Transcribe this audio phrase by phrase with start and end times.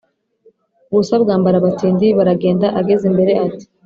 [0.91, 2.07] ubusa bwambara abatindi.
[2.17, 3.65] baragenda ageze imbere ati